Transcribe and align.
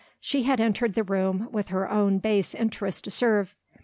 She 0.19 0.41
had 0.41 0.59
entered 0.59 0.95
the 0.95 1.03
room, 1.03 1.47
with 1.51 1.67
her 1.67 1.87
own 1.87 2.17
base 2.17 2.55
interests 2.55 3.01
to 3.03 3.11
serve. 3.11 3.53